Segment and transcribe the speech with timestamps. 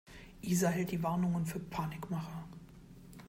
[0.41, 2.43] Isa hält die Warnungen für Panikmache.